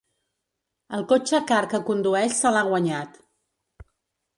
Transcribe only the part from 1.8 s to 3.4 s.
condueix se l’ha guanyat.